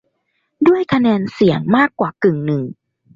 [0.67, 2.63] ด้วยคะแนนเสียงมากกว่ากึ่งหนึ่ง